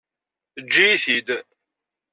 [0.59, 1.27] Eǧǧ-iyi-t-id.